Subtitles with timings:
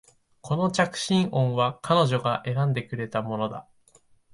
[0.41, 3.67] この着信音は彼女が選んでくれたものだ